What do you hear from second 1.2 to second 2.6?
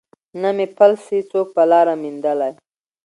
څوک په لاره کي میندلای